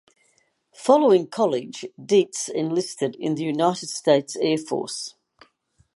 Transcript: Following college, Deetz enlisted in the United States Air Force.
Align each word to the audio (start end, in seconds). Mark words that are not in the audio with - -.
Following 0.73 1.27
college, 1.27 1.85
Deetz 1.95 2.49
enlisted 2.49 3.15
in 3.19 3.35
the 3.35 3.43
United 3.43 3.87
States 3.89 4.35
Air 4.35 4.57
Force. 4.57 5.13